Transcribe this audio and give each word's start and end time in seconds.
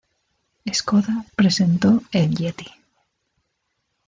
Škoda 0.71 1.23
presentó 1.35 2.01
el 2.11 2.35
Yeti. 2.35 2.65